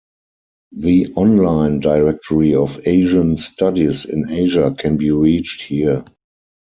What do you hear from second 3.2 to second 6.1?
Studies in Asia can be reached here.